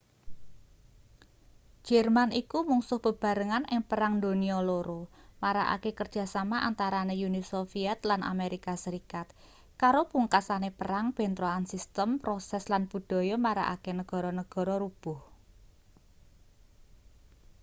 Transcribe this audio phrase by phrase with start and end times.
[1.87, 5.05] jerman iku mungsuh bebarengan ing perang donya 2
[5.43, 9.27] marakake kerjasama antarane uni soviet lan amerika serikat
[9.81, 15.19] karo pungkasane perang bentrokan sistem proses lan budaya marakake negara-negara rubuh